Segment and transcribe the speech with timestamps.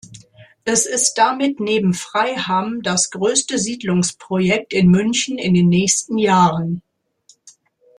[0.65, 6.81] Es ist damit neben Freiham das größte Siedlungsprojekt in München in den nächsten Jahren.